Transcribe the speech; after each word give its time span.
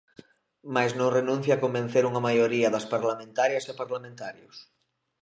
Mais 0.73 0.91
non 0.99 1.13
renuncia 1.17 1.53
a 1.55 1.61
convencer 1.65 2.03
unha 2.09 2.25
maioría 2.27 2.73
das 2.75 2.85
parlamentarias 2.93 3.65
e 3.71 3.73
parlamentarios. 3.81 4.55